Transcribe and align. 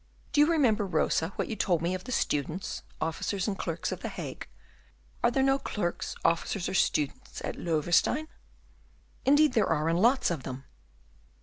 Do 0.31 0.41
you 0.41 0.49
remember 0.49 0.83
Rosa, 0.87 1.29
what 1.35 1.47
you 1.47 1.55
told 1.55 1.83
me 1.83 1.93
of 1.93 2.05
the 2.05 2.11
students, 2.11 2.81
officers, 2.99 3.47
and 3.47 3.55
clerks 3.55 3.91
of 3.91 3.99
the 3.99 4.09
Hague? 4.09 4.47
Are 5.23 5.29
there 5.29 5.43
no 5.43 5.59
clerks, 5.59 6.15
officers, 6.25 6.67
or 6.67 6.73
students 6.73 7.39
at 7.45 7.55
Loewestein?" 7.59 8.27
"Indeed 9.25 9.53
there 9.53 9.69
are, 9.69 9.89
and 9.89 10.01
lots 10.01 10.31
of 10.31 10.41
them." 10.41 10.63